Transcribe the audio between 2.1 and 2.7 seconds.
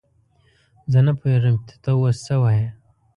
څه وايې!